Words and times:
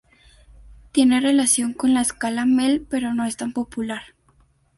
Tiene 0.91 1.19
relación 1.21 1.73
con 1.73 1.93
la 1.93 2.01
Escala 2.01 2.47
Mel, 2.47 2.83
pero 2.89 3.13
no 3.13 3.23
es 3.23 3.37
tan 3.37 3.53
popular. 3.53 4.01